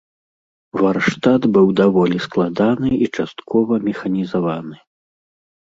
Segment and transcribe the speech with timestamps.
[0.81, 4.77] Варштат быў даволі складаны і часткова механізаваны.